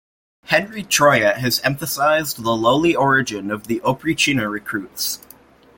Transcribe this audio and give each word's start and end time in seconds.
Henri 0.45 0.83
Troyat 0.83 1.35
has 1.37 1.59
emphasized 1.59 2.37
the 2.41 2.55
lowly 2.55 2.95
origin 2.95 3.51
of 3.51 3.67
the 3.67 3.79
oprichnina 3.81 4.51
recruits. 4.51 5.19